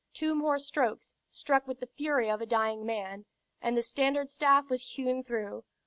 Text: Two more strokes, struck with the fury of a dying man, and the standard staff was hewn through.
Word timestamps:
Two 0.15 0.33
more 0.33 0.57
strokes, 0.57 1.13
struck 1.29 1.67
with 1.67 1.79
the 1.79 1.85
fury 1.85 2.27
of 2.27 2.41
a 2.41 2.47
dying 2.47 2.87
man, 2.87 3.25
and 3.61 3.77
the 3.77 3.83
standard 3.83 4.31
staff 4.31 4.67
was 4.67 4.93
hewn 4.95 5.23
through. 5.23 5.63